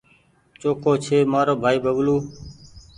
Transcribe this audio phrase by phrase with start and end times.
[0.59, 2.17] چوکو ڇي مآرو ڀآئي ببلو